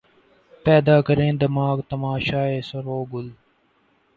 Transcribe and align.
پیدا 0.65 0.95
کریں 1.07 1.31
دماغ 1.41 1.77
تماشائے 1.89 2.59
سَرو 2.69 2.95
و 3.01 3.05
گل 3.13 3.27